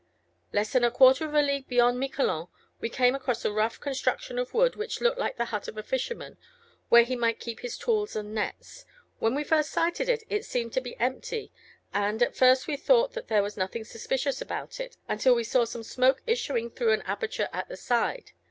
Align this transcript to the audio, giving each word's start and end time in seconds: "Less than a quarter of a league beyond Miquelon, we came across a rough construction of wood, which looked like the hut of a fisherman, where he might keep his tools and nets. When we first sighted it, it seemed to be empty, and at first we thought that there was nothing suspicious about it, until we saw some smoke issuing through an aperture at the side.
"Less 0.51 0.73
than 0.73 0.83
a 0.83 0.89
quarter 0.89 1.25
of 1.27 1.35
a 1.35 1.43
league 1.43 1.67
beyond 1.67 1.99
Miquelon, 1.99 2.47
we 2.79 2.89
came 2.89 3.13
across 3.13 3.45
a 3.45 3.51
rough 3.51 3.79
construction 3.79 4.39
of 4.39 4.51
wood, 4.51 4.75
which 4.75 4.99
looked 4.99 5.19
like 5.19 5.37
the 5.37 5.45
hut 5.53 5.67
of 5.67 5.77
a 5.77 5.83
fisherman, 5.83 6.37
where 6.89 7.03
he 7.03 7.15
might 7.15 7.39
keep 7.39 7.59
his 7.59 7.77
tools 7.77 8.15
and 8.15 8.33
nets. 8.33 8.83
When 9.19 9.35
we 9.35 9.43
first 9.43 9.69
sighted 9.69 10.09
it, 10.09 10.23
it 10.27 10.43
seemed 10.43 10.73
to 10.73 10.81
be 10.81 10.99
empty, 10.99 11.51
and 11.93 12.23
at 12.23 12.35
first 12.35 12.65
we 12.65 12.77
thought 12.77 13.13
that 13.13 13.27
there 13.27 13.43
was 13.43 13.55
nothing 13.57 13.83
suspicious 13.85 14.41
about 14.41 14.79
it, 14.79 14.97
until 15.07 15.35
we 15.35 15.43
saw 15.43 15.65
some 15.65 15.83
smoke 15.83 16.23
issuing 16.25 16.71
through 16.71 16.93
an 16.93 17.03
aperture 17.03 17.49
at 17.53 17.67
the 17.69 17.77
side. 17.77 18.31